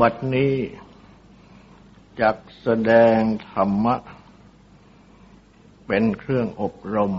[0.00, 0.54] บัดนี้
[2.20, 3.18] จักแสดง
[3.50, 3.96] ธรรมะ
[5.86, 7.12] เป็นเครื่องอบรม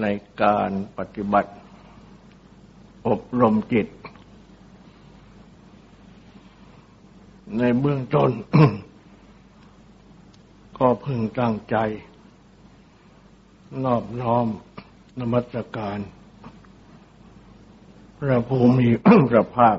[0.00, 0.06] ใน
[0.42, 1.52] การปฏิบัติ
[3.08, 3.88] อบรมจิต
[7.58, 8.30] ในเบื้องต้น
[10.78, 11.76] ก็พึงตั้งใจ
[13.84, 14.46] นอบน้อม
[15.18, 15.98] นมัสการ
[18.18, 18.88] พระภูมิ
[19.30, 19.78] พระภาค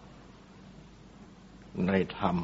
[1.87, 2.35] ในธรรม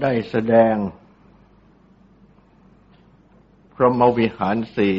[0.00, 0.74] ได้แสดง
[3.74, 4.98] พระมวิหารสี่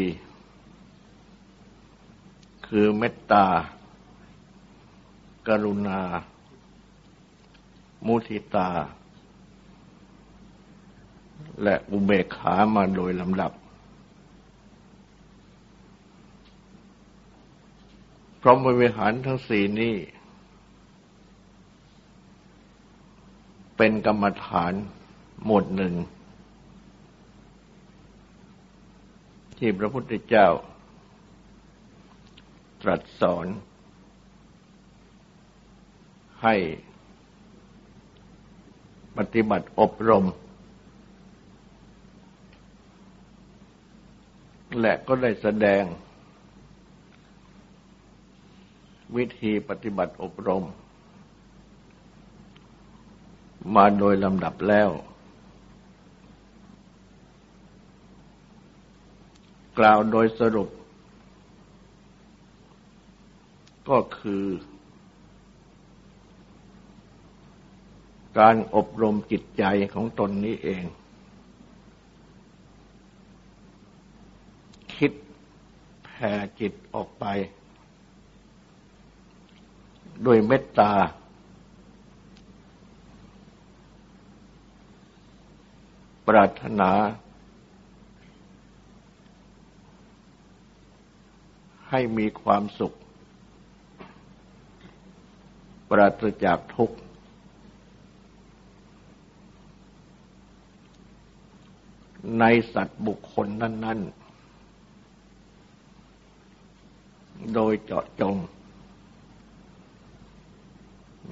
[2.68, 3.48] คือเมตตา
[5.48, 6.02] กรุณา
[8.06, 8.70] มุทิตา
[11.64, 13.52] และอุเบกขามาโดยลำดับ
[18.42, 19.96] พรหมวิหารทั้งสี่นี้
[23.78, 24.74] เป็นกรรมฐาน
[25.46, 25.94] หมวดหนึ่ง
[29.58, 30.48] ที่พระพุทธเจ้า
[32.82, 33.48] ตรัสสอน
[36.44, 36.56] ให้
[39.18, 40.26] ปฏิบัติอบรม
[44.80, 45.84] และก็ได้แสดง
[49.16, 50.66] วิธีปฏิบัติอบรม
[53.76, 54.90] มาโดยลำดับแล้ว
[59.80, 60.70] กล่าวโดยสรุป
[63.90, 64.46] ก็คือ
[68.40, 69.64] การอบรมจิตใจ
[69.94, 70.84] ของตนนี้เอง
[74.96, 75.12] คิด
[76.04, 77.26] แผ่จิตออกไป
[80.26, 80.92] ด้วยเมตตา
[86.28, 86.92] ปรารถนา
[91.90, 92.94] ให้มีความสุข
[95.90, 96.98] ปราศจากทุกข์
[102.40, 104.22] ในสัตว์บุคคลนั้น ๆ
[107.54, 108.36] โดยเจาะจง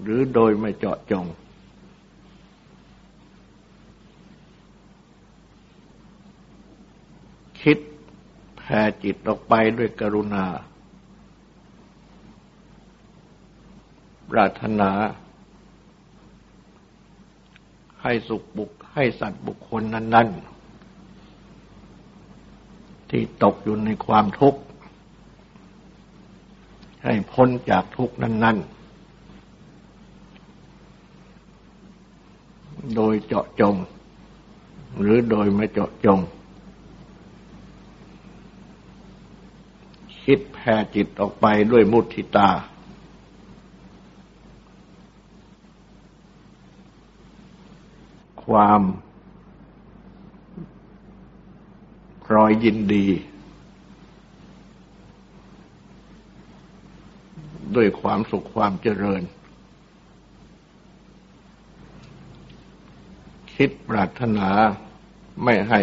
[0.02, 1.26] หรือโดยไม่เจาะจง
[7.62, 7.78] คิด
[8.58, 10.46] แผ่จิตออกไปด้วยกรุณา
[14.32, 14.92] ปรารถนา
[18.04, 20.40] ให้สุขบุคให้สัตว์บุคคลนั้น ๆ
[23.10, 24.60] ที่ตกอยู่ในความทุกข์
[27.04, 28.78] ให้พ้นจากทุกข์นั้น ๆ
[32.95, 33.75] โดยเจาะจง
[35.00, 36.19] หรือโดยไม่เจาะจง
[40.23, 42.50] คิดแผ่จิตออกไปด้วยมุทิตา
[48.44, 48.81] ความ
[52.34, 53.07] รอยยินดี
[57.75, 59.22] ด้วยความสุขความเจริญ
[63.64, 64.50] คิดปรารถนา
[65.44, 65.81] ไม่ให้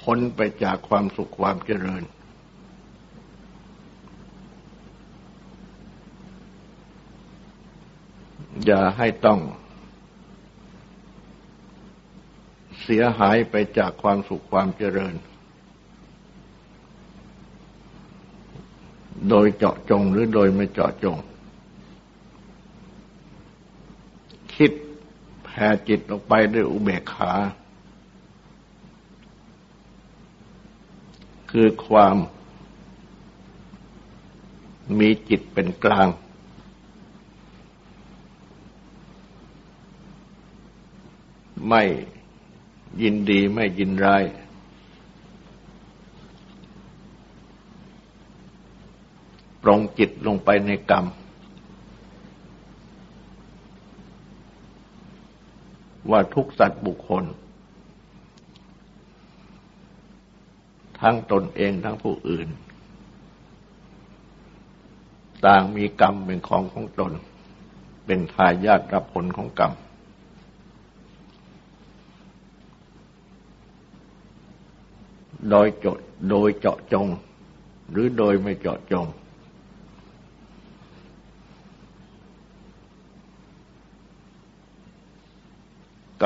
[0.00, 2.02] พ้นไปจากความสุขความเจริญ
[8.66, 9.40] อย่าให้ต้อง
[12.82, 15.14] เสียหายไปจากความสุขความเจริญ
[19.28, 21.18] โดยเจาะจงหรือโดยไม่เจาะจง
[25.62, 27.32] แผ่จิตออกไปด้วยอุเบกขา
[31.50, 32.16] คือความ
[34.98, 36.08] มีจิตเป็นกลาง
[41.68, 41.82] ไม่
[43.02, 44.24] ยินดีไม่ยินร้าย
[49.62, 51.06] ปรองจิตลงไปในกรรม
[56.10, 57.24] ว่าทุกสัตว์บุคคล
[61.00, 62.48] ทั้งตนเองทั้งผู้อื่น
[65.46, 67.12] ต่างมีกรรมเป็นของของตน
[68.06, 69.72] เป็นทายาทรับผลของกรรม
[75.50, 75.98] โดยจด
[76.30, 77.06] โดยเจาะจง
[77.90, 79.06] หรือโดยไม่เจาะจง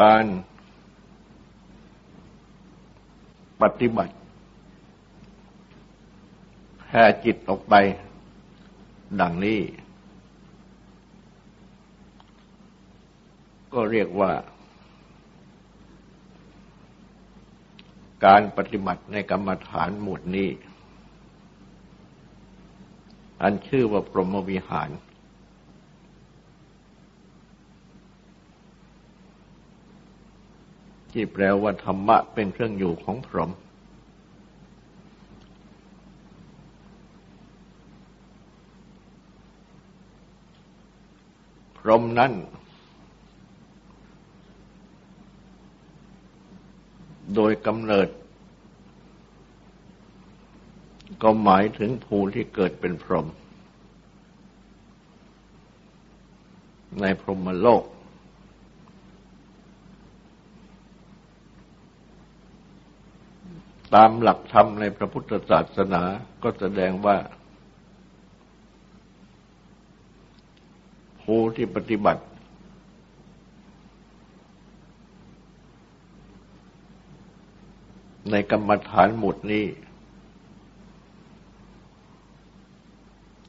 [0.00, 0.24] การ
[3.62, 4.14] ปฏิบัติ
[6.78, 7.74] แผ่จิตออกไป
[9.20, 9.60] ดังนี้
[13.72, 14.32] ก็เรียกว่า
[18.26, 20.50] การปฏิบัติในกรรมฐานหมวดนี้
[23.42, 24.90] อันชื่อว่าพรหมวิหาร
[31.14, 33.50] ที่แปลว่าธรรมะเป็นเครื่องอยู่ของพรหม
[41.78, 42.32] พรหมนั้น
[47.34, 48.08] โดยกำเนิด
[51.22, 53.26] ก็หมายถึงภูที่เกิดเป็นพรหม
[57.00, 57.82] ในพรหมโลก
[63.94, 66.02] ตามหลักธรรมในพระพุทธศาสนา
[66.42, 67.16] ก็แสดงว่า
[71.22, 72.22] ผู้ที่ปฏิบัติ
[78.30, 79.64] ในกรรมฐานหมุดนี้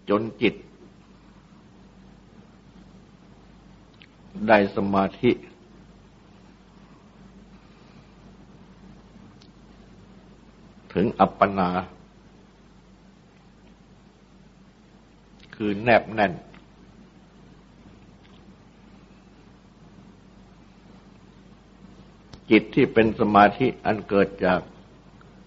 [0.09, 0.55] จนจิต
[4.47, 5.31] ได้สมาธิ
[10.95, 11.69] ถึงอัปปนา
[15.55, 16.33] คือแนบแน่น
[22.49, 24.59] จิตที่เป็นสมาธิอันเกิดจาก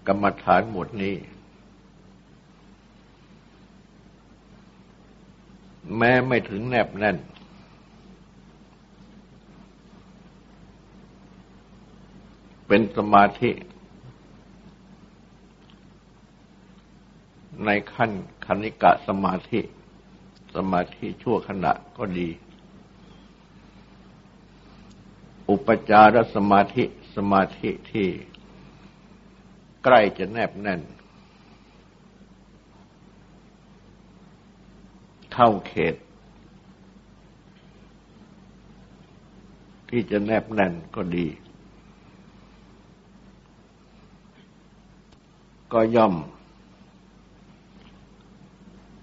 [0.06, 1.16] กรรมฐานหมดนี้
[5.96, 7.16] แม้ไม่ถึงแนบแน่น
[12.66, 13.50] เป็นสมาธิ
[17.64, 18.10] ในขั้น
[18.46, 19.60] คณิกะสมาธิ
[20.56, 22.28] สมาธิชั่วขณะก็ดี
[25.50, 26.84] อุปจารสมาธิ
[27.16, 28.08] สมาธิที่
[29.84, 30.80] ใกล้จะแนบแน่น
[35.32, 35.94] เท่าเขต
[39.90, 41.26] ที่จะแนบแน่นก็ดี
[45.72, 46.14] ก็ย่อม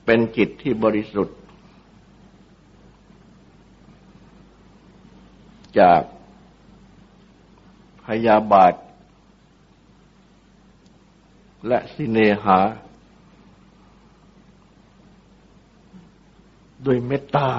[0.06, 1.38] เป็นจิตที่บริสุทธิ์
[5.80, 6.02] จาก
[8.06, 8.74] พยาบาท
[11.68, 12.60] และสิเนหา
[16.86, 17.50] ด้วยเมตตา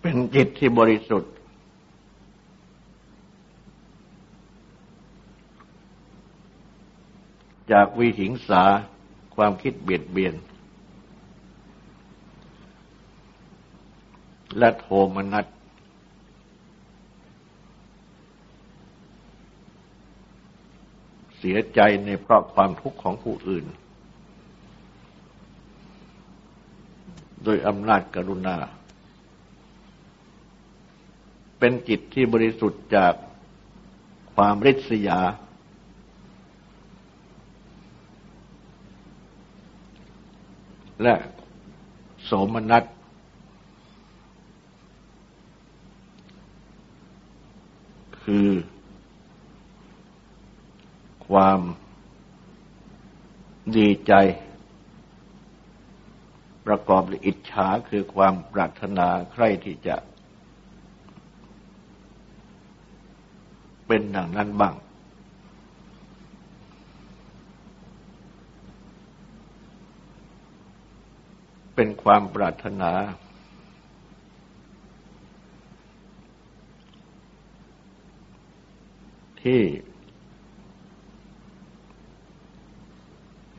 [0.00, 1.32] เป็นจิตที่บริสุทธิ์
[7.72, 8.62] จากวิหิงสา
[9.34, 10.34] ความคิดเบียดเบียน
[14.58, 15.46] และโทมนัส
[21.38, 23.66] เสียใจในเพราะความทุกข์ของผู้อื่น
[27.44, 28.56] โดยอำนาจกรุณา
[31.58, 33.14] เป็นจิตที่บริสุทธิ์จาก
[34.34, 35.20] ความริษยา
[41.02, 41.14] และ
[42.24, 42.84] โสมนัส
[48.24, 48.48] คือ
[51.28, 51.60] ความ
[53.76, 54.12] ดีใจ
[56.66, 59.96] ประกอบด้วยอิจฉาคือความปรารถนาใครที่จะ
[63.86, 64.74] เป็นดังนั้นบ้าง
[71.82, 72.92] เป็นความปรารถนา
[79.42, 79.62] ที่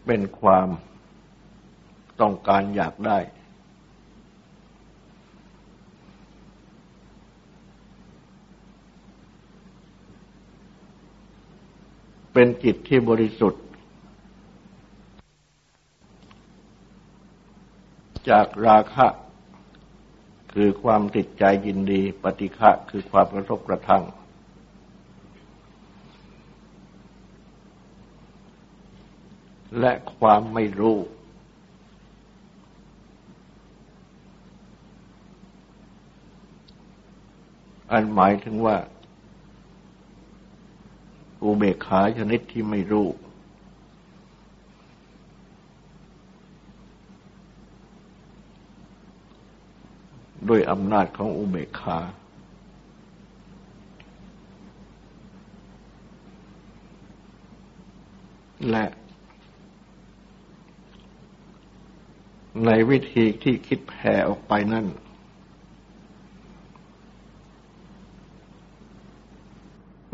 [0.05, 0.67] เป็นความ
[2.21, 3.19] ต้องการอยากได้
[12.33, 13.63] เป็นจิตที่บริสุทธิ์
[18.31, 19.07] จากราคะ
[20.53, 24.03] คือความติดใจยินดี ปฏิฆะคือความกระทบกระทั่ง
[29.79, 30.97] และความไม่รู้
[37.91, 38.77] อันหมายถึงว่า
[41.43, 43.07] อุเบกขาชนิดที่ไม่รู้
[50.49, 51.99] ด้วยอำนาจของอุเบกขา
[58.69, 58.85] และ
[62.65, 64.87] ในวิธีที่คิดแผ่ออกไปนั่น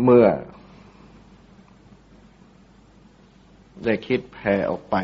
[0.04, 0.28] เมื่อ
[3.84, 4.96] ได้คิดแผ่ออกไป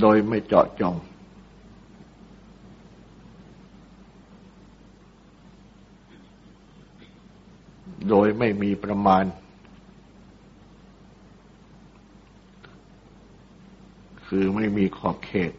[0.00, 0.96] โดยไม่เจาะจง
[8.08, 9.24] โดยไม่มีประมาณ
[14.26, 15.52] คือไม่มีขอบเขต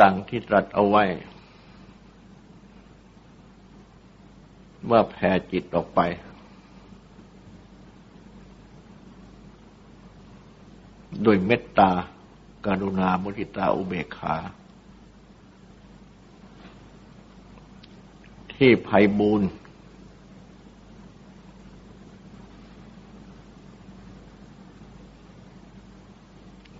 [0.00, 1.04] ดังที่ตรัสเอาไว้
[4.84, 6.00] เมื่อแผ่จิตออกไป
[11.22, 11.90] โดยเมตตา
[12.66, 14.36] การุณามุทิตาอุเบกขา
[18.54, 19.48] ที่ภัยบูรณ์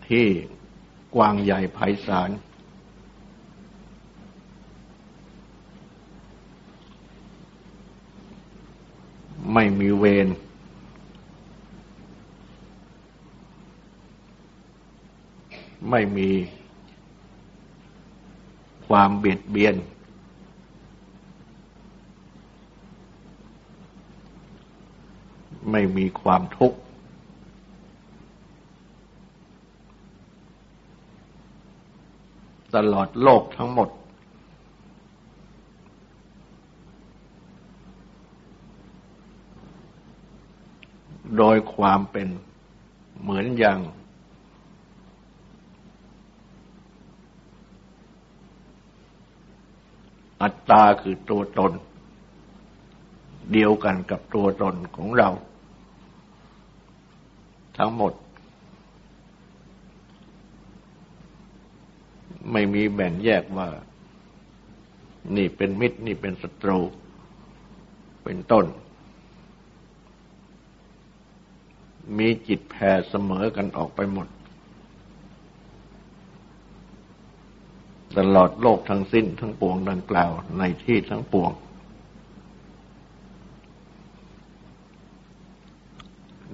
[0.09, 0.27] ที่
[1.15, 2.31] กว้างใหญ่ไพศาล
[9.53, 10.29] ไม่มีเวร
[15.91, 16.31] ไม่มี
[18.87, 19.75] ความเบียดเบียน
[25.71, 26.79] ไม่มีความทุกข์
[32.75, 33.89] ตลอดโลกทั้งหมด
[41.39, 42.29] โดยความเป็น
[43.21, 43.79] เหมือนอย่าง
[50.47, 51.73] อัตตาคือตัวตน
[53.53, 55.29] เดียวกันกับตัวตนของเรา
[57.79, 58.13] ทั้งหมด
[62.53, 63.69] ไม่มีแบ่งแยกว่า
[65.37, 66.79] นี่เป็นมิตร นี่เป็นศัตรู
[68.25, 68.67] เป็นต้น
[72.19, 74.29] มีจิตแผ่เสมอกันออกไปหมด
[78.19, 81.51] ตลอดโลกทั้งสิ้นทั้งปวงดังกล่าวในที่ทั้งปวง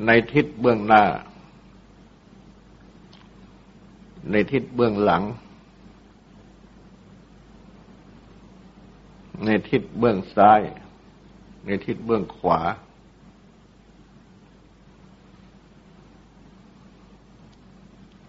[0.07, 1.05] ในทิศเบื้องหน้า
[4.31, 5.23] ในทิศเบื้องหลัง
[9.45, 10.61] ในทิศเบื้องซ้าย
[11.67, 12.61] ในทิศเบื้องขวา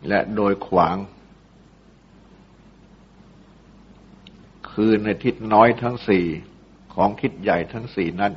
[0.08, 0.98] และโดยขวาง
[4.74, 6.25] คือในทิศน้อยทั้งสี่
[6.94, 8.34] ของทิศใหญ่ทั้งสี่นั้น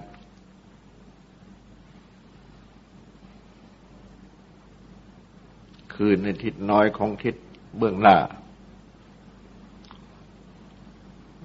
[5.95, 7.35] คือในทิศน้อยของทิศ
[7.78, 8.16] เบื้องหน้า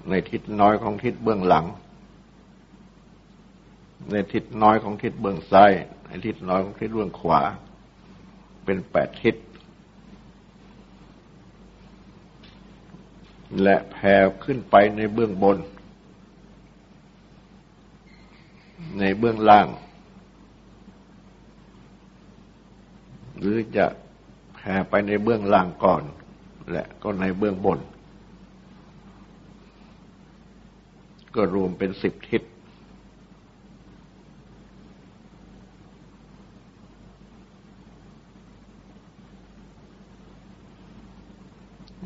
[0.08, 1.66] ในทิศน้อยของทิศเบื้องหลัง
[4.10, 5.72] ในทิศน้อยของทิศเบื้องซ้าย
[6.06, 7.40] ในทิศน้อยของทิศเบื้องขวา
[8.64, 9.34] เป็นแปดทิศ
[13.62, 15.58] และแผ่ขึ้นไปในเบื้องบน
[18.98, 19.68] ในเบื้องล่าง
[23.38, 23.86] หรือจะ
[24.54, 26.02] แผ่ไปในเบื้องล่างก่อน
[26.70, 27.80] และก็ในเบื้องบน
[31.34, 32.42] ก็รวมเป็นสิบทิศ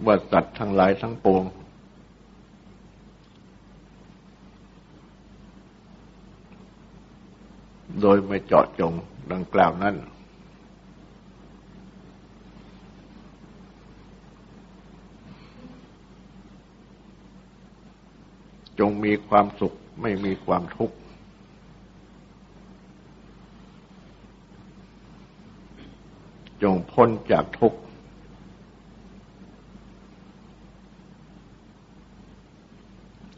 [0.05, 1.45] ว่าสัตว์ทั้งหลายทั้งปวง
[8.00, 8.93] โดยไม่เจาะจง
[9.33, 9.97] ดังกล่าวนั้น
[18.79, 20.97] จงมีความสุขไม่มีความทุกข์
[26.62, 27.79] จงพ้นจากทุกข์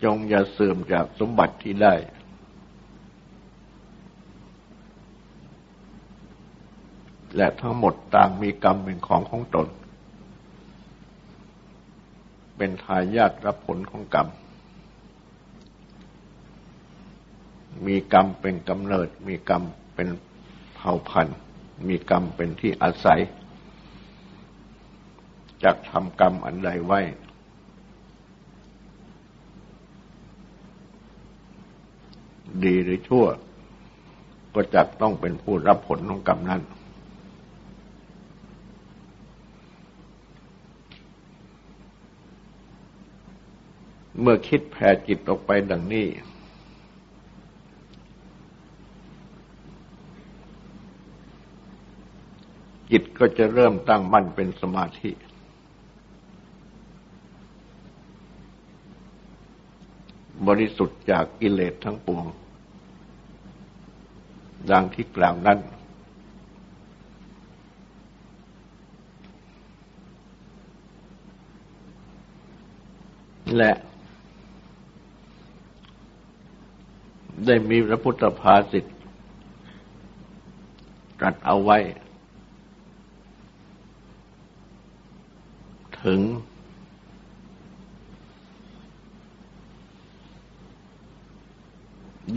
[0.03, 1.95] จงอย่าเสื่อมจากสมบัติที่ได้
[7.37, 9.69] และทั้งหมดต่างมีกรรมเป็นของของตน
[12.57, 14.29] เป็นทายาทรับผลของกรรม
[17.87, 19.63] มีกรรมเป็นกำเนิด มีกรรม
[19.95, 20.09] เป็น
[20.75, 21.39] เผ่าพันธุ์
[21.89, 23.21] มีกรรมเป็นที่อาศัย
[25.63, 27.01] จากทำกรรมอันใดไว้
[32.67, 33.27] ดีหรือชั่ว
[34.55, 36.63] ก็จะต้องเป็นผู้รับผลของกรรมนั้น
[44.21, 46.07] เมื่อคิดแผ่จิตออกไปดังนี้
[52.91, 55.11] จิตก็จะเริ่มตั้งมั่นเป็นสมาธิ
[60.47, 62.25] บริสุทธิ์จากกิเลสทั้งปวง
[64.71, 65.59] ดังที่กล่าวนั้น
[73.57, 73.73] และ
[77.47, 78.85] ได้มีพระพุทธภาษิต
[81.19, 81.79] ตรัสเอาไว้
[86.05, 86.21] ถึง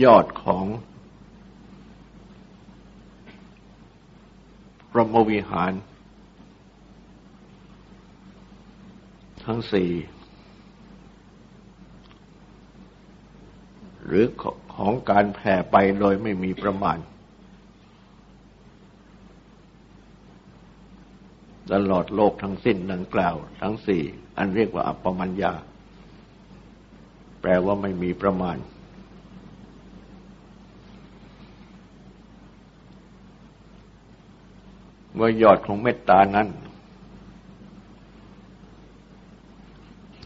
[0.03, 0.65] ยอดของ
[5.01, 5.71] ระมวิหาร
[9.45, 9.91] ทั้งสี่
[14.05, 14.25] หรือ
[14.75, 16.97] ของการแผ่ไปโดยไม่มีประมาณ
[21.71, 24.03] ตลอดโลกทั้งสิ้นดังกล่าว ทั้งสี่
[24.37, 25.53] อันเรียกว่าอัปปมัญญา
[27.41, 28.57] แปลว่าไม่มีประมาณ
[35.13, 36.47] เมื่อยอดของเมตตานั้น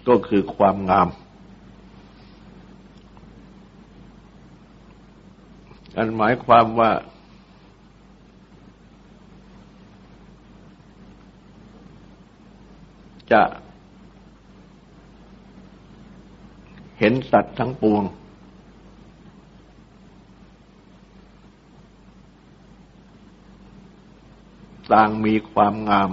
[0.08, 1.08] ก็คือความงาม
[5.98, 6.92] อันหมายความว่า
[13.32, 13.44] จะ
[17.00, 18.04] เห็นสัตว์ทั้งปวง
[24.94, 26.10] ต่างมีความงาม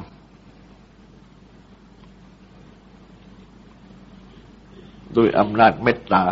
[5.16, 6.24] ด้วยอำนาจเมตตา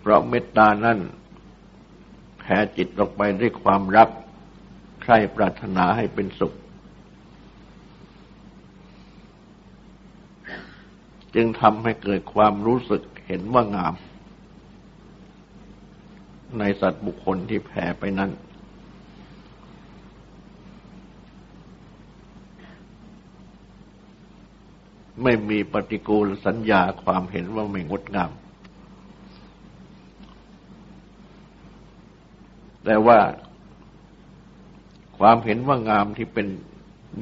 [0.00, 0.98] เพราะเมตตานั้น
[2.38, 4.08] แผ่จิตออกไปด้วยความรัก
[5.02, 6.52] ใครปรารถนาให้เป็นสุข
[11.34, 13.94] จึงทำให้เกิดความรู้สึกเห็นว่างาม
[16.58, 18.30] ในสัตว์บุคคลที่แผ่ไปนั้น
[25.22, 28.30] ไม่มีปฏิกูลสัญญาความเห็นว่าไม่งดงาม
[32.84, 33.18] แต่ว่า
[35.18, 36.46] ความเห็นว่างามที่เป็น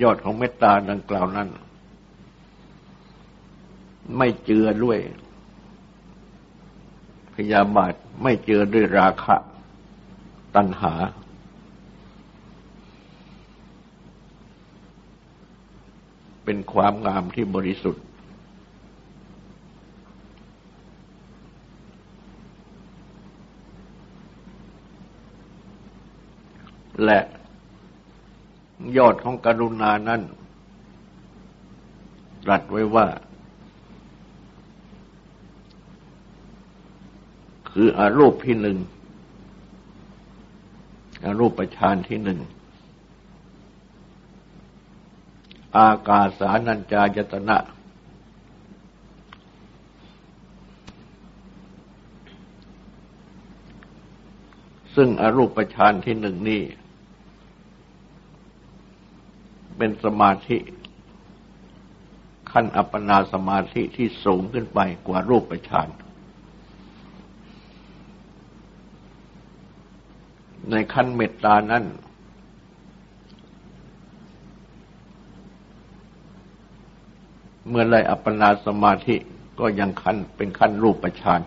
[0.02, 1.48] ยอดของเมตตาดังกล่าวนั้น
[4.18, 4.98] ไม่เจือด้วย
[7.52, 9.36] ยาบาทไม่เจือด้วยราคะ
[10.56, 10.94] ตัณหา
[16.44, 18.04] เป็นความงามที่บริสุทธิ์
[27.04, 27.20] และ
[28.96, 30.22] ยอดของกรุณานั้น
[32.48, 33.06] รัสไว้ว่า
[37.72, 38.78] คืออารูปที่หนึ่ง
[41.24, 42.40] อารูปประชานที่หนึ่ง
[45.76, 47.58] อากาสานัญจายตนะ
[54.96, 56.62] ซึ่งอรูปประชานที่หนึ่งนี้
[59.76, 60.58] เป็นสมาธิ
[62.50, 65.88] ขั้นอัปปนาสมาธิที่สูงขึ้นไปกว่ารูปฌาน
[70.70, 71.84] ในขั้นเมตตานั้น
[77.68, 79.16] เมื่อไรอัปปนาสมาธิ
[79.60, 81.40] ก็ยังขั้นเป็นขั้นรูปฌาน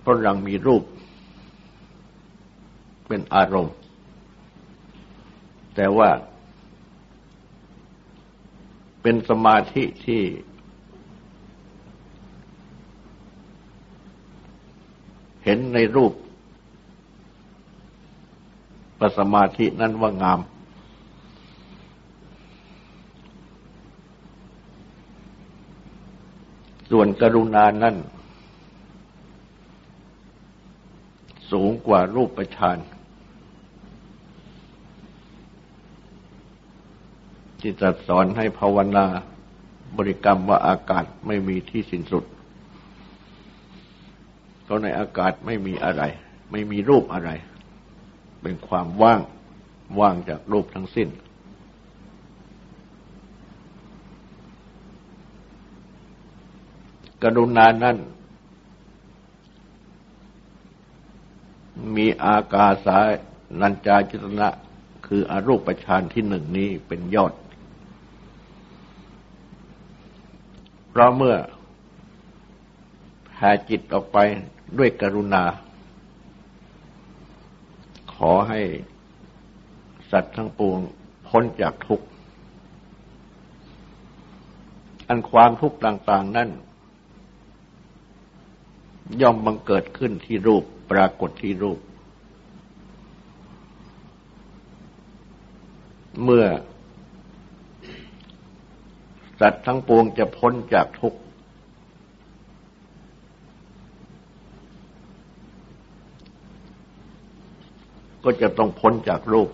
[0.00, 0.82] เพราะยังมีรูป
[3.06, 3.76] เป็นอารมณ์
[5.74, 6.10] แต่ว่า
[9.02, 10.22] เป็นสมาธิที่
[15.44, 16.21] เห็นในรูปป
[19.02, 20.40] ระสมาธินั้นว่างาม
[26.90, 27.96] ส่วนกรุณานั้น
[31.50, 32.78] สูงกว่ารูปปาน
[37.60, 39.06] ที่จัดสอนให้ภาวนา
[39.96, 42.24] บริกรรมว่าอากาศไม่มีที่สิ้นสุด
[44.62, 46.02] เพราะในอากาศไม่มีอะไร
[46.50, 47.30] ไม่มีรูปอะไร
[48.42, 49.20] เป็นความว่าง
[50.00, 51.08] ว่างจากรูปทั้งสิ้น
[57.22, 57.96] กรุณานั้น
[61.96, 62.98] มีอากาสา
[63.60, 64.48] นัญจาจิตนะ
[65.06, 67.32] คืออรูปฌานที่หนึ่งนี้เป็นยอด
[70.88, 71.36] เพราะเมื่อ
[73.26, 74.18] แผ่จิตออกไป
[74.78, 75.42] ด้วยกรุณา
[78.30, 78.60] อให้
[80.10, 80.78] สัตว์ทั้งปวง
[81.28, 82.06] พ้นจากทุกข์
[85.08, 86.48] อันความทุกข์ต่างๆนั้น
[89.20, 91.78] ย่อมบังเกิดขึ้นที่รูปปรากฏที่รูป
[96.24, 96.46] เมื่อ
[99.40, 101.18] สัตว์ทั้งปวงจะพ้นจากทุกข์
[108.24, 109.50] ก็จะต้องพ้นจากรูป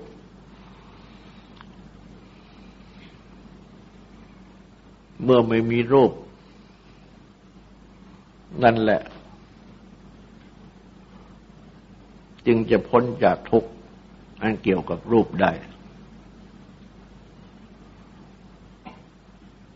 [5.23, 6.13] เมื่อไม่มีรูป
[8.63, 9.01] นั่นแหละ
[12.47, 13.71] จึงจะพ้นจากทุกข์
[14.43, 15.53] อันเกี่ยวกับรูปได้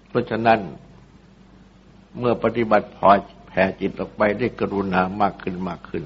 [0.08, 0.58] เพราะฉะนั้น
[2.18, 3.10] เมื่อปฏิบัติพอ
[3.46, 6.04] แผ่จิตออกไปได้กรุณามากขึ้นมากขึ้น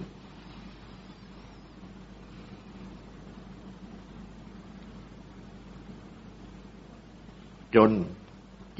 [7.76, 7.90] จน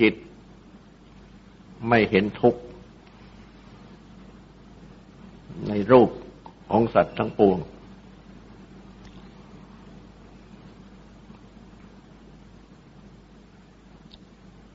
[0.01, 0.15] จิต
[1.89, 2.61] ไม่เห็นทุกข์
[5.69, 6.11] ในรูป
[6.71, 7.59] ของสัตว์ทั้งปวง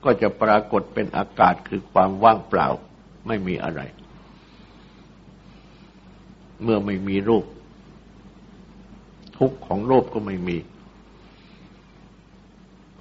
[0.04, 2.68] ก็จะปรากฏเป็นอากาศคือความว่างเปล่า
[3.26, 3.80] ไม่มีอะไร
[6.62, 7.44] เมื่อไม่มีรูป
[9.38, 10.56] ทุกข์ของรูปก็ไม่มี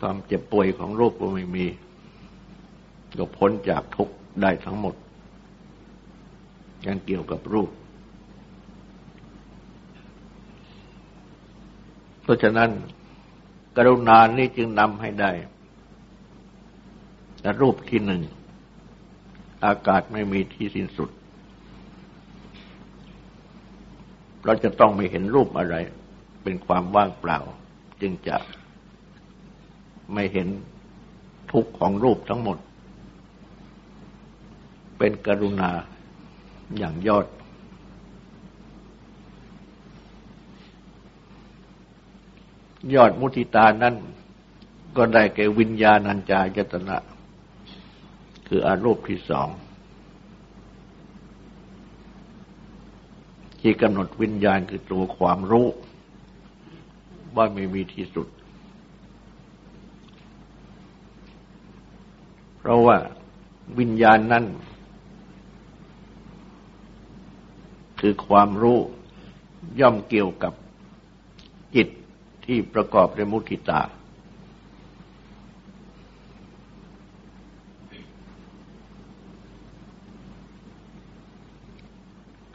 [0.02, 1.66] ความเจ็บป่วยของโรคก็ไม่มี
[3.20, 4.96] ก็พ้นจากทุกข์ได้ทั้งหมด
[6.86, 7.70] ยังเกี่ยวกับรูป
[12.22, 12.70] เพราะฉะนั้น
[13.78, 15.32] กรุณานี้จึงนำให้ได้
[17.42, 18.22] แต่รูปที่หนึ่ง
[19.66, 21.10] อากาศไม่มีที่สิ้นสุด
[24.46, 25.76] เราจะต้องไม่เห็นรูปอะไร
[26.44, 27.40] เป็นความว่างเปล่า
[28.02, 28.36] จึงจะ
[30.14, 30.48] ไม่เห็น
[31.52, 32.58] ทุกข์ของรูปทั้งหมด
[34.98, 35.72] เป็นกรุณา
[36.78, 37.26] อย่างยอด
[42.96, 43.96] ยอดมุติตานั้น
[44.98, 46.98] ก็ได้แก่วิญญาณัญจายตนะ
[48.48, 49.50] คืออารูปที่สอง
[53.60, 55.68] ที่กำหนดวิญญาณคือตัวความรู้
[57.36, 58.28] ว่าไม่มีที่สุด
[62.64, 62.98] เพราะว่า
[63.80, 64.46] วิญญาณนั้น
[68.00, 68.80] คือความรู้
[69.80, 70.54] ย่อมเกี่ยวกับ
[71.76, 71.88] จิต
[72.46, 73.82] ที่ประกอบด้วยมุทิตา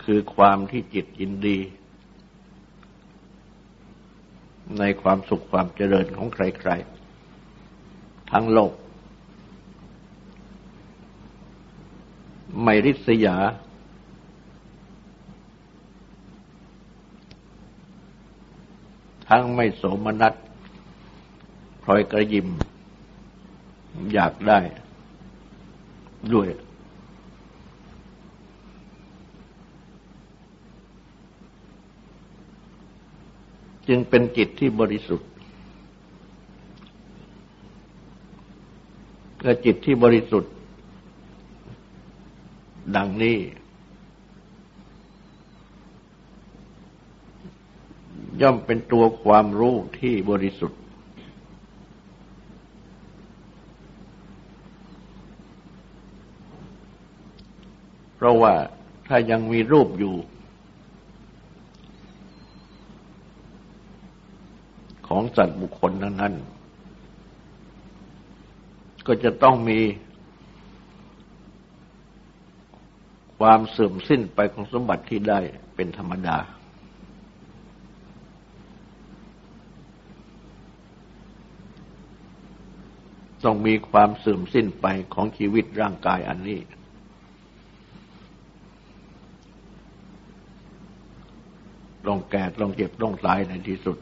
[0.04, 1.58] คือความที่จิตยินดี
[4.78, 6.70] ในความสุขความเจริญของใคร
[7.50, 8.72] ๆ ทั้งโลก
[12.62, 13.36] ไม่ริษยา
[19.28, 20.34] ทั้งไม่โสมนัส
[21.82, 22.48] พลอยกระยิม
[24.12, 24.58] อยากได้
[26.34, 26.48] ด้วย
[33.88, 35.28] จึงเป็นจิตที่บริสุทธิ์
[39.42, 40.52] และจิตที่บริสุทธิ์
[42.94, 43.38] ดังนี้
[48.40, 50.80] ย่อมเป็นตัวความรู้ที่บริสุทธิ์
[58.16, 58.54] เพราะว่า
[59.06, 60.14] ถ้ายังมีรูปอยู่
[65.06, 66.34] ของสัตว์บุคคลนั้น
[68.10, 69.78] ๆ ก็จะต้องมี
[73.40, 75.38] ความเสื่อมสิ้นไปของสมบัติที่ได้
[75.76, 76.38] เป็นธรรมดา
[83.44, 86.60] ต้องมีความเสื่อมสิ้นไปของชีวิตร่างกายอันนี้
[92.06, 93.98] ต้องแก่ต้องเจ็บต้องตายในที่สุด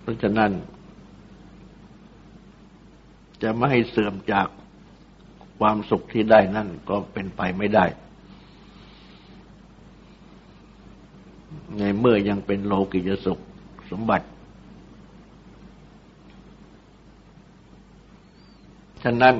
[0.00, 0.52] เพราะฉะนั้น
[3.42, 4.48] จะไม่ให้เสื่อมจาก
[5.58, 7.84] ความสุขที่ได้นั่นก็เป็นไปไม่ได้
[11.78, 13.38] ในเมื่อยังเป็นโลกิยสุข
[13.90, 14.26] สมบัติ
[19.02, 19.36] ฉะนั้น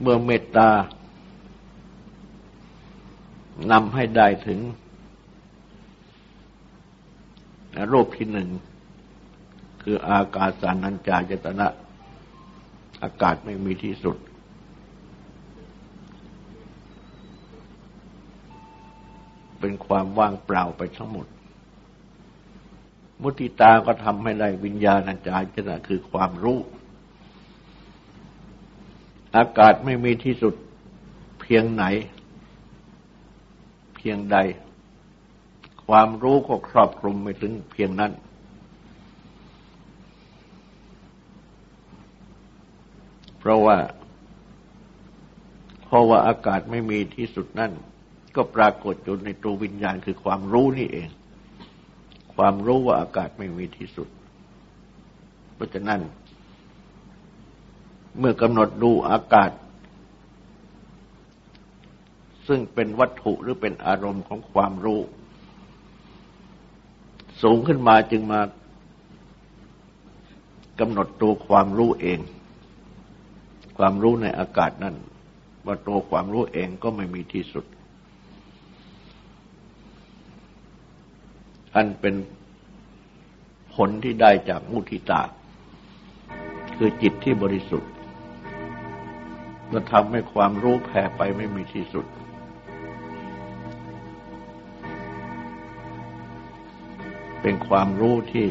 [0.00, 0.70] เมื่อเมตตา
[3.70, 4.58] นำให้ได้ถึง
[7.92, 8.48] รูปที่หนึ่ง
[9.82, 11.68] คืออากาศสานัญจายตนะ
[13.02, 14.16] อากาศไม่มีที่สุด
[19.60, 21.26] เป็นความว่างเปล่าไปทั้งหมด
[23.22, 26.58] มุติตาก็ทำให้ได้วิญญาณจายตนะคือความรู้
[29.36, 30.54] อากาศไม่มีที่สุด
[31.40, 31.84] เพียงไหน
[33.96, 34.36] เพียงใด
[35.86, 38.12] ความรู้ก็ครอบคลุมไม่ถึงเพียงนั้น
[43.44, 43.78] เพราะว่า
[45.84, 47.72] เพราะว่าอากาศไม่มีที่สุดนั่น
[48.36, 51.08] ก็ปรากฏอยู่ในตัววิญญาณคือความรู้นี่เอง
[52.34, 54.08] ความรู้ว่าอากาศไม่มีที่สุด
[55.54, 56.00] เพราะฉะนั้น
[58.18, 59.50] เมื่อกำหนดดูอากาศ
[62.48, 65.00] ซึ่งเป็นวัตถุหรือเป็นอารมณ์ของความรู้
[67.42, 68.40] สูงขึ้นมาจึงมา
[70.80, 72.20] กำหนดตัวความรู้เอง
[73.78, 74.96] ความรู้ในอากาศนั้น
[75.66, 77.64] ว่าตัวความรู้เองก็ไม่มีที่สุด
[81.74, 82.14] อันเป็น
[83.74, 85.22] ผลที่ได้จากมุทิตา
[86.76, 87.90] คือจิตที่บริสุทธิ์
[89.72, 92.06] จะทำให้ความรู้แผ่ไปไม่มีที่สุด
[97.42, 98.48] เป็นความรู้ที่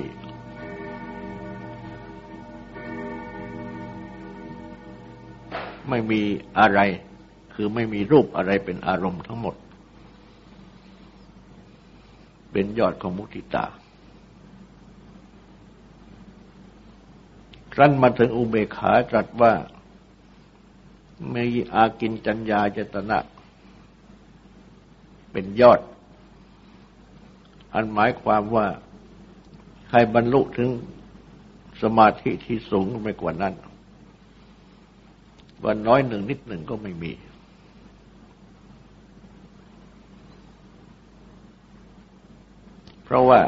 [5.89, 6.22] ไม่มี
[6.60, 6.80] อะไร
[7.54, 9.56] คือไม่มีรูปอะไรเป็นอารมณ์ทั้งหมด
[12.52, 13.65] เป็นยอดของมุติตา
[17.74, 19.54] ครั้นมาถึงอุเบกขาตรัสว่า
[21.32, 23.17] ไม่อากินจัญญาเจตนะ
[25.32, 25.80] เป็นยอด
[27.74, 28.67] อันหมายความว่า
[29.89, 30.70] ใครบรรลุถึง
[31.82, 33.54] สมาธิที่สูงไปกว่านั้น
[35.65, 37.12] วันน้อยหนึ่งนิดหนึ่งก็ไม่มี
[43.04, 43.41] เพราะว่า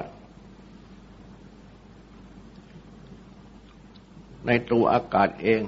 [4.47, 5.62] ในตัวอากาศเอง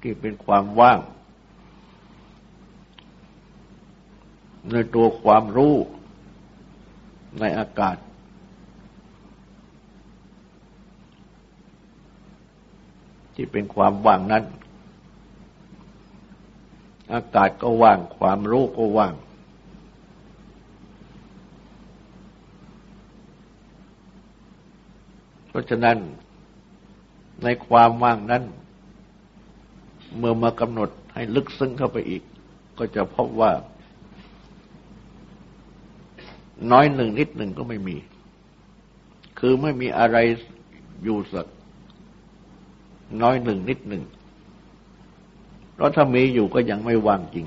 [0.00, 1.00] ที่เป็นความว่าง
[4.72, 5.74] ในตัวความรู้
[7.40, 7.96] ในอากาศ
[13.36, 14.44] ที่เป็นความว่างนั้น
[17.12, 19.14] อากาศก็ว่าง ความรู้ก็ว่าง
[25.48, 25.96] เพราะฉะนั้น
[27.42, 28.42] ในความว่างนั้น
[30.18, 32.22] เมื่อมากำหนดให้ลึกซึ้งเข้าไปอีก
[32.78, 33.52] ก็จะพบว่า
[36.72, 37.96] น้อยหนึ่งนิดหนึ่งก็ไม่มี
[39.38, 40.16] คือไม่มีอะไร
[41.04, 41.46] อยู่สัก
[43.22, 44.02] น้อยหนึ่งนิดหนึ่ง
[45.74, 47.46] เพราะถ้ามีอยู่ก็ยังไม่ว่างจริง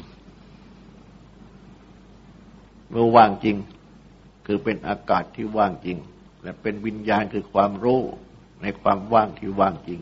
[2.90, 3.56] เมื่อว่างจริง
[4.46, 5.98] คือเป็นอากาศที่ว่างจริง
[6.44, 8.02] และเป็นวิญญาณคือความรู้
[8.62, 10.00] ในความว่างที่ว่างจริง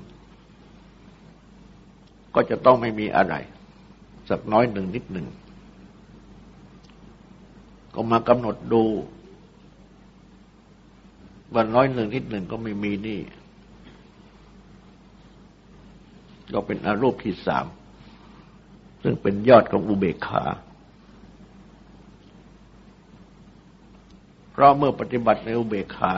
[2.36, 3.36] ก็จะต้องไม่มีอะไร
[4.30, 5.28] สักน้อยหนึ่งนิดหนึ่ง
[7.94, 8.84] ก็มากำหนดดู
[11.56, 13.20] วันน้อยหนึ่งนิดหนึ่งก็ไม่มีนี่
[16.54, 17.66] ก็เป็นอารูปที่สาม
[19.04, 20.44] ซึ่งเป็นยอดของอุเบกขา
[24.52, 26.14] เพราะเมื่อปฏิบัติในอุเบกขา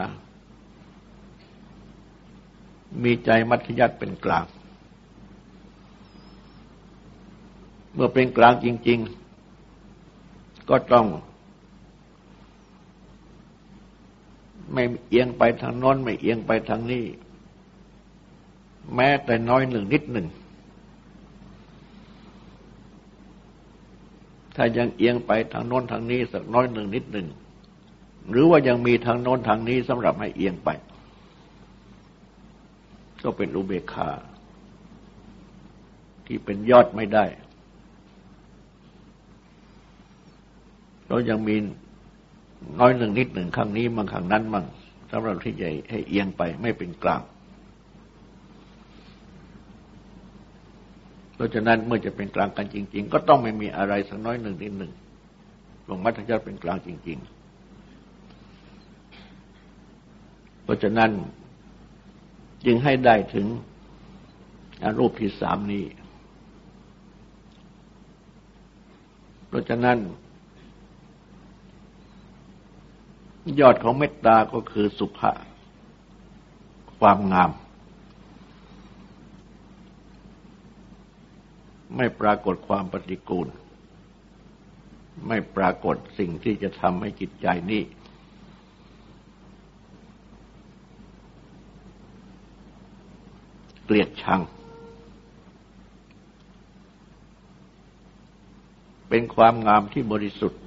[3.03, 4.45] มีใจมัธยัติเป็นกลาง
[7.93, 8.99] เมื่อเป็นกลางจริง
[9.83, 11.07] ๆ ก็ต้อง
[14.73, 17.05] ไม่เอียงไปทางน้น ไม่เอียงไปทางนี้
[18.95, 20.27] แม้แต่น้อยหนึ่งนิดหนึ่ง
[24.55, 27.27] ถ้ายังเอียงไปทางโน้นทางนี้สักน้อยหนึ่งนิดหนึ่ง
[28.29, 30.69] หรือว่ายังมีทางโน้นทางนี้สำหรับให้เอียงไป
[33.23, 34.09] ก็เป็นอุเบกขา
[36.25, 37.25] ที่เป็นยอดไม่ได้
[41.07, 41.55] เรายังมี
[42.79, 44.65] น้อยหนึ่งนิดหนึ่งข้างนี้มั่งข้างนั้นมั่ง
[45.11, 47.21] สำหรับที่จะให้เอียงไปไม่เป็นกลาง
[51.39, 54.91] เพราะฉะนั้นเมื่อจะเป็นกลางกันจริง ๆ ก็ต้องไม่มีอะไรสักน้อยหนึ่งนิดหนึ่ง
[55.85, 57.17] หลวงมัธยมเป็นกลางจริง
[59.25, 61.11] ๆ เพราะฉะนั้น
[62.65, 63.47] จึงให้ได้ถึง
[64.83, 65.85] อรูปที่สามนี้
[69.47, 69.97] เพราะฉะนั้น
[73.59, 75.33] ยอดของเมตตาก็คือสุภา
[76.99, 77.51] ความงาม
[81.95, 83.47] ไม่ปรากฏความปฏิกูล
[85.27, 87.81] ไม่ปรากฏสิ่งที่จะทำให้จิตใจนี้
[93.85, 94.41] เกลียดชัง
[99.09, 100.61] เป็นความงามที่บริสุทธิ์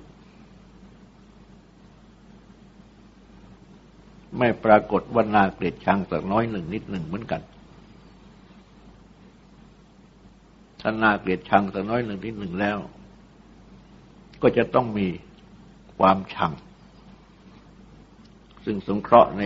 [4.38, 7.42] ไม่ปรากฏว่านาเกลียดชังสักน้อยหนึ่งนิดหนึ่งเหมือนกัน
[10.82, 12.78] ถ้านาเกลียดชังสักน้อยหนึ่งนิดหนึ่งแล้ว
[14.42, 15.06] ก็จะต้องมี
[15.98, 16.52] ความชัง
[18.64, 19.42] ซึ่งสงเคราะห์ใน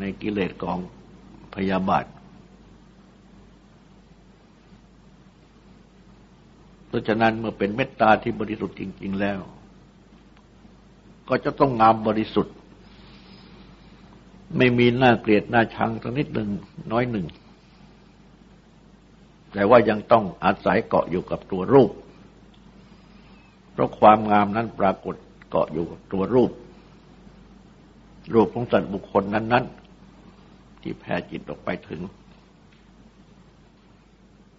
[0.00, 0.78] ในกิเลสกอง
[1.54, 2.04] พยาบาท
[6.86, 9.40] เพราะฉะนั้นเมื่อเป็นเมตตาที่บริสุทธิ์จริง ๆแล้ว
[11.28, 12.54] ก็จะต้องงามบริสุทธิ์
[14.56, 16.48] ไม่มีหน้าเกลียดหน้าชังสักนิดหนึ่ง
[16.92, 17.26] น้อยหนึ่ง
[19.54, 21.90] แต่ว่ายังต้องอาศัยเกาะอยู่กับตัวรูป
[23.72, 25.14] เพราะความงามนั้นปรากฏ
[25.50, 26.50] เกาะอยู่กับตัวรูป
[28.34, 29.64] รูปของสัตว์บุคคลนั้น
[30.24, 32.00] ๆ ที่แผ่จิตออกไปถึง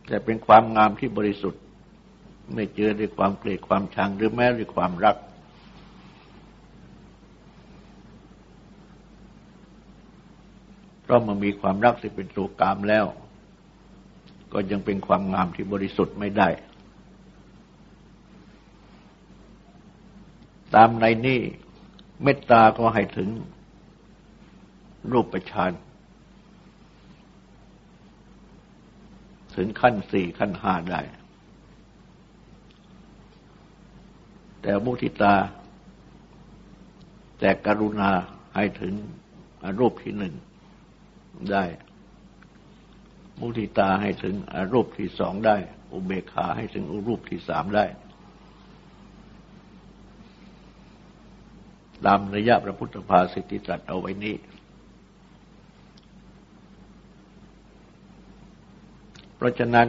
[0.08, 1.62] แต่เป็นความงามที่บริสุทธิ์
[2.54, 5.16] ไม่เจอด้วยความเกลียดความชังหรือแม้ด้วยความรัก
[11.04, 13.06] เพราะมันมีความรักที่เป็นตัวกามแล้ว
[14.56, 16.50] ก็ยังเป็นความงามที่บริสุทธิ์ไม่ได้
[20.76, 21.40] ตามในนี้
[22.24, 23.30] เมตตาก็ให้ถึง
[25.12, 25.72] รูปประชาน
[29.56, 31.02] ถึงขั้นสี่ขั้นห้าได้
[34.62, 35.36] แต่มุทิตา
[37.40, 38.12] แต่กรุณา
[38.56, 38.94] ให้ถึง
[39.80, 40.34] รูปที่หนึ่ง
[41.52, 41.64] ได้
[43.40, 45.56] มุทิตาให้ถึงอรูปที่สองได้
[45.92, 47.86] อุเบกขาให้ถึงอรูปที่สามได้
[52.06, 54.36] ตามระยะพระพุทธภาสิติตรัสเอาไว้นี้
[59.36, 59.88] เพราะฉะนั้น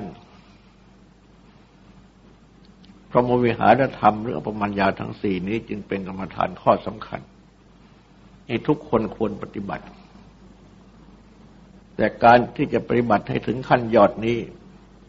[3.10, 7.20] พระโมวิหารธรรมหรืออปมัญญาทั้งสี่นี้จึงเป็นกรรมฐานข้อสำคัญ
[8.46, 9.84] ให้ทุกคนควรปฏิบัติ
[11.96, 14.38] แต่การที่จะปฏิบัติให้ถึงขั้นยอดนี้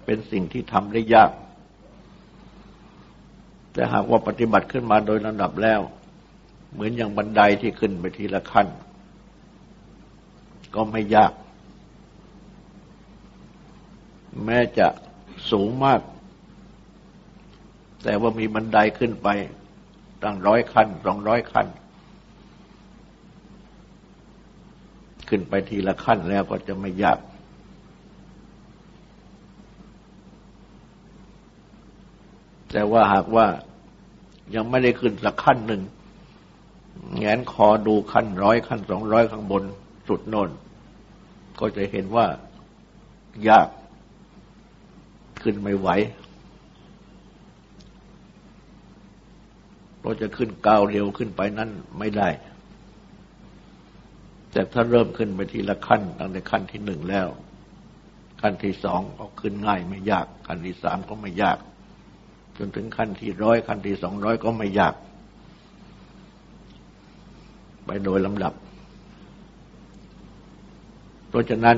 [0.05, 1.31] เป็นสิ่งที่ทำได้ยาก
[3.73, 5.81] แต่หากว่าปฏิบัติขึ้นมาโดยลำดับแล้ว
[6.73, 8.67] เหมือนอย่างบันไดที่ขึ้นไปทีละขั้น
[10.75, 11.33] ก็ไม่ยาก
[14.45, 14.87] แม้จะ
[15.51, 16.01] สูงมาก
[18.03, 19.27] แต่ว่ามีบันไดขึ้นไป
[20.23, 21.67] ตั้งร้อยขั้นสองร้อยขั้น
[25.29, 27.19] ขึ้นไปทีละขั้นแล้วก็จะไม่ยาก
[32.71, 33.45] แต่ว่าหากว่า
[34.55, 35.81] ยังไม่ได้ขึ้นสักขั้นหนึ่ง
[37.17, 39.63] แงนคอดูขั้นร้อยขั้นสองร้อยข้างบน
[40.07, 40.49] สุดโน่น
[41.59, 42.25] ก็จะเห็นว่า
[43.49, 43.67] ยาก
[45.41, 45.89] ขึ้นไม่ไหว
[50.01, 51.69] เราจะขึ้นก้าวเร็วขึ้นไปนั้น
[51.99, 52.27] ไม่ได้
[54.57, 57.27] แต่ถ้าเริ่มขึ้นไปทีละขั้น ตั้งแต่ขั้นที่หนึ่งแล้ว
[58.41, 61.57] ขั้นที่สองก็ขึ้นง่ายไม่ยาก ขั้นที่สามก็ไม่ยาก
[62.57, 64.95] จนถึงขั้นที่ร้อยขั้นที่สองร้อยก็ไม่ยาก
[67.85, 68.53] ไปโดยลำดับ
[71.29, 71.77] เพราะฉะนั้น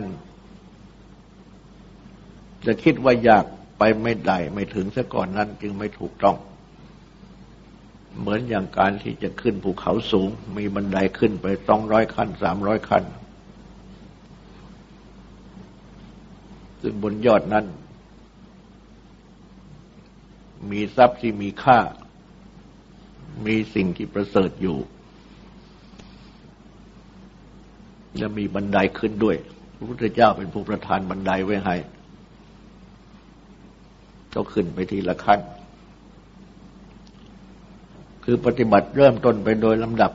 [2.65, 3.45] จะคิดว่ายาก
[3.79, 6.37] ไปไม่ได้ไม่ถึงซะก่อนนั้นจึงไม่ถูกต้อง
[8.19, 13.03] เหมือนอย่างการที่จะขึ้นภูเขาสูง มีบันไดขึ้นไปต้องร้อยขั้นสามร้อยขั้น
[16.81, 17.65] ซึ่งบนยอดนั้น
[20.71, 21.79] มีทรัพย์ที่มีค่า
[23.45, 24.77] มีสิ่งที่ประเสริฐอยู่
[28.17, 29.37] และมีบันไดขึ้นด้วย
[29.75, 31.75] พระพุทธเจ้าเป็นผู้ประทานบันไดไว้ให้
[34.33, 35.39] ก็ขึ้นไปทีละขั้น
[38.31, 40.11] คือปฏิบัติเริ่มต้นไปโดยลำดับ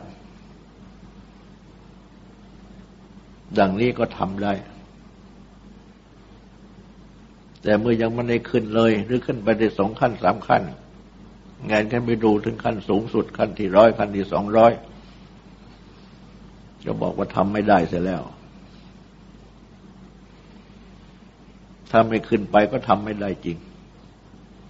[3.59, 4.53] ดังนี้ก็ทำได้
[7.63, 10.63] แต่เมื่อยังไม่ได้ขึ้นเลย หรือขึ้นไปได้สองขั้นสามขั้น
[11.71, 14.73] งานกันไปดูถึงขั้นสูงสุดขั้นที่ร้อยขั้นที่สองร้อย
[16.85, 18.23] จะบอกว่าทำไม่ได้เสียแล้ว
[21.91, 23.59] ถ้าไม่ขึ้นไปก็ทำไม่ได้จริง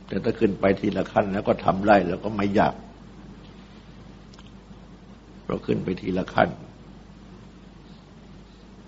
[0.07, 2.74] แต่ถ้าขึ้นไปทีละขั้นแล้วก็ทำได้แล้วก็ไม่ยาก
[5.47, 6.49] เราขึ้นไปทีละขั้น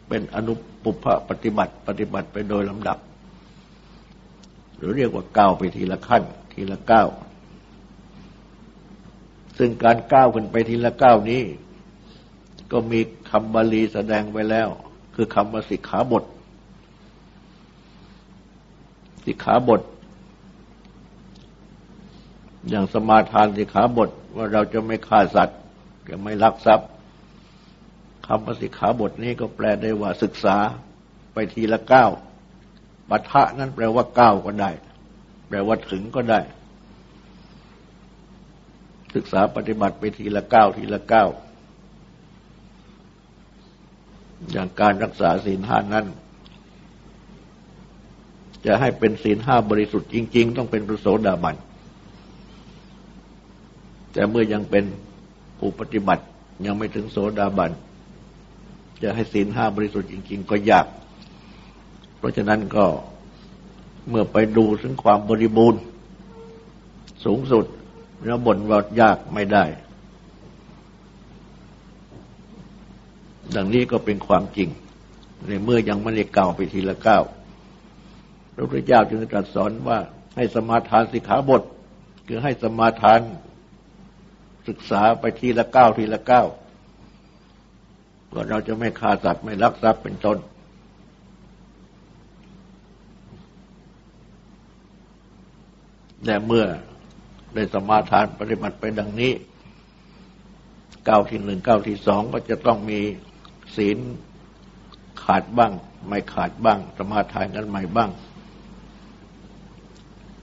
[0.08, 2.98] เป็นอนุปุพปฏิบัติปฏิบัติไปโดยลำดับ
[4.76, 7.08] หรือเรียกว่าก้าวไปทีละขั้น ทีละก้าว
[9.58, 11.42] ซึ่งการก้าวขึ้นไปทีละก้าวนี้
[12.72, 13.00] ก็มี
[13.30, 14.68] คำบาลีแสดงไว้แล้ว
[15.14, 16.24] คือคำว่าสิกขาบท
[19.26, 19.82] สิกขาบท
[22.68, 25.58] อย่างสมาทานสิกขาบทว่าเราจะไม่ฆ่าสัตว์
[26.08, 26.88] จะไม่ลักทรัพย์
[28.26, 30.56] คำปสิขาบทนี้ก็แปลได้ว่าศึกษา
[31.32, 32.10] ไปทีละก้าว
[33.10, 34.70] ปัทะนั้นแปลว่าก้าวก็ได้
[35.48, 36.40] แปลว่าถึงก็ได้
[39.14, 41.28] ศึกษาปฏิบัติไปทีละก้าวทีละก้าว
[44.52, 46.06] อย่างการรักษาศีลห้านั้น
[48.66, 51.56] จะให้เป็นศีลห้าบริสุทธิ์จริง ๆ ต้องเป็นพระโสดาบัน
[54.12, 54.84] แต่เมื่อยังเป็น
[55.58, 56.24] ผู้ปฏิบัติ
[56.66, 57.70] ยังไม่ถึงโสดาบัน
[59.02, 60.86] จะให้ศีลห้าบริสุทธิ์จริง ๆ ก็ยาก
[62.18, 62.84] เพราะฉะนั้นก็
[64.08, 65.80] เมื่อไปดูถึงความบริบูรณ์
[67.24, 67.64] สูงสุด
[68.24, 69.64] แล้วบ่นว่ายากไม่ได้
[73.56, 74.68] ดังนี้ก็เป็นความจริง
[75.46, 77.24] ในเมื่อยังไม่ได้เก่าไปทีละก้าว
[78.54, 79.98] พระพุทธเจ้าจึงตรัสสอนว่า
[80.36, 81.62] ให้สมาทานสิกขาบท
[82.26, 83.20] คือให้สมาทาน
[84.68, 86.46] ศึกษาไปทีละก้าวทีละก้าว
[88.32, 90.38] ว่าเราจะไม่ฆ่าสัตว์ไม่ลักทรัพย์เป็นต้น
[96.24, 96.64] แต่เมื่อ
[97.54, 99.32] ได้สมาทานปฏิบัติไปดังนี้
[101.08, 103.00] ก้าวที่หนึ่งก้าวที่สองก็จะต้องมี
[103.76, 103.98] ศีล
[105.22, 105.72] ขาดบ้าง
[106.08, 108.10] ไม่ขาดบ้าง สมาทานกันใหม่บ้าง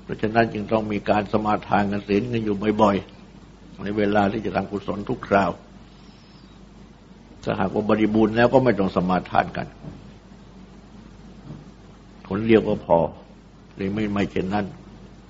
[0.03, 3.12] เพราะฉะนั้นจึงต้องมีการสมาทานกันศีลกันอยู่บ่อยๆ
[3.81, 5.51] ในเวลาที่จะทำกุศลทุกคราว
[7.43, 9.67] ถ้าหากว่าบริบูรณ์แล้วก็ไม่ต้องสมาทานกัน
[12.27, 12.97] ผลเดียวก็พอ
[13.75, 14.65] หรือไม่ไม่เช่นนั้น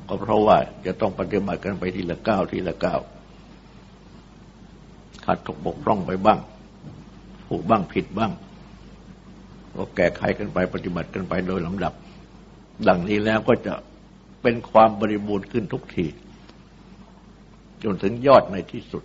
[0.08, 3.00] ก็เพราะว่าจะต้องปฏิบัติกันไปทีละก้าวทีละก้าว
[5.26, 6.40] ขาดตกบกพร่องไปบ้าง
[7.48, 8.32] ถูกบ้างผิดบ้าง
[9.76, 11.94] ก็แก้ไขกันไปปฏิบัติกันไปโดยลำดับ
[12.88, 13.74] ดังนี้แล้วก็จะ
[14.42, 16.06] เป็นความบริบูรณ์ขึ้นทุกที
[17.84, 19.04] จนถึงยอดในที่สุด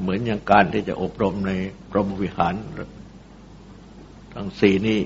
[0.00, 1.52] เหมือนอย่างการที่จะอบรมใน
[1.90, 2.54] พรหมวิหาร
[4.34, 5.00] ทั้งสี่นี้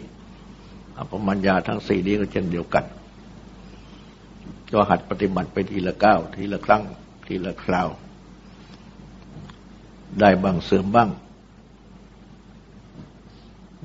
[0.97, 2.85] อภมัญญาทั้งสี่นี้ก็เช่นเดียวกัน
[4.73, 6.83] ก็หัดปฏิบัติไปทีละก้าวทีละครั้ง
[7.27, 7.89] ทีละคราว
[10.21, 11.11] ได้บ้างเสริมบ้าง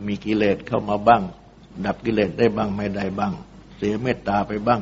[0.08, 1.22] มีกิเลสเข้ามาบ้าง
[1.86, 3.34] ดับกิเลสได้บ้างไม่ได้บ้าง
[3.78, 4.82] เสียเมตตาไปบ้าง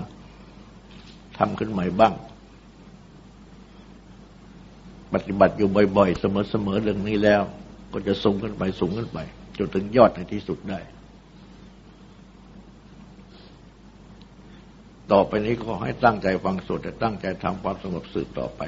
[1.37, 2.13] ทำขึ้นใหม่บ้าง
[5.14, 7.41] ปฏิบัติอยู่บ่อยๆ เสมอๆเรื่องนี้แล้ว
[7.93, 9.20] ก็จะสูงขึ้นไปสูงขึ้นไป
[9.57, 10.80] จนถึงยอดในที่สุดได้
[15.11, 18.61] ต่อไปนี้ก็ให้ตั้งใจฟังสวดแต่ตั้งใจทำความสงบสืบต่อไป